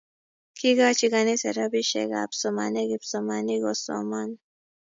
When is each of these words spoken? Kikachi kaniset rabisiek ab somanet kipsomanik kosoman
Kikachi 0.57 1.07
kaniset 1.13 1.55
rabisiek 1.57 2.11
ab 2.21 2.31
somanet 2.41 2.85
kipsomanik 2.91 3.61
kosoman 3.65 4.29